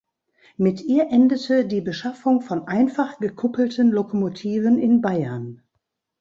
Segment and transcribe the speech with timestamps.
[0.57, 5.61] Mit ihr endete die Beschaffung von einfach gekuppelten Lokomotiven in Bayern.